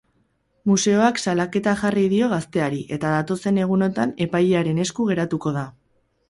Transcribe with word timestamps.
Museoak 0.69 1.19
salaketa 1.23 1.73
jarri 1.81 2.05
dio 2.13 2.29
gazteari, 2.31 2.79
eta 2.97 3.11
datozen 3.17 3.61
egunotan 3.67 4.15
epailearen 4.27 4.83
esku 4.87 5.07
geratuko 5.13 5.55
da. 5.61 5.65